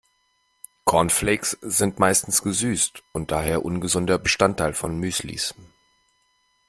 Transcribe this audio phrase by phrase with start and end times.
[0.83, 5.53] Cornflakes sind meistens gesüßt und daher ungesunder Bestandteil von Müslis.